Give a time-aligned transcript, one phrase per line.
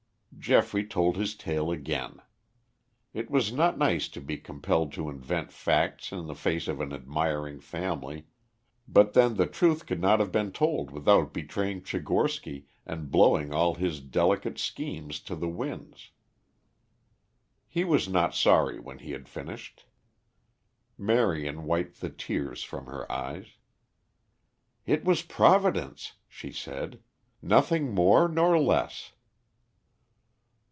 [0.39, 2.19] Geoffrey told his tale again.
[3.13, 6.91] It was not nice to be compelled to invent facts in the face of an
[6.91, 8.25] admiring family;
[8.87, 13.75] but then the truth could not have been told without betraying Tchigorsky and blowing all
[13.75, 16.09] his delicate schemes to the winds.
[17.67, 19.85] He was not sorry when he had finished.
[20.97, 23.57] Marion wiped the tears from her eyes.
[24.87, 26.99] "It was Providence," she said.
[27.43, 29.11] "Nothing more nor less."